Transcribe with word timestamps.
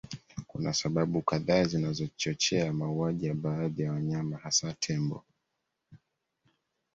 Kuna 0.47 0.73
sababu 0.73 1.21
kadhaa 1.21 1.63
zinazochochea 1.63 2.73
mauaji 2.73 3.25
ya 3.25 3.33
baadhi 3.33 3.81
ya 3.81 3.91
wanyama 3.91 4.37
hasa 4.37 4.73
Tembo 4.73 5.23